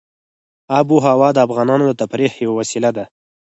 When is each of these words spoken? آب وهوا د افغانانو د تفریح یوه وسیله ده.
آب 0.79 0.87
وهوا 0.95 1.29
د 1.33 1.37
افغانانو 1.45 1.85
د 1.89 1.93
تفریح 2.01 2.31
یوه 2.43 2.55
وسیله 2.59 2.89
ده. 2.97 3.05